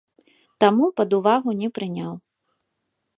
[0.63, 2.13] Таму пад увагу не прыняў.